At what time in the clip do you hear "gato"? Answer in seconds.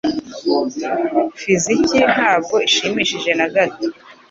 3.53-3.87